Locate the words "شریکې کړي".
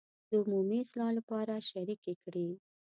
1.69-2.49